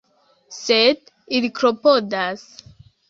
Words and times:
Sed 0.59 1.13
ili 1.41 1.53
klopodas. 1.61 2.47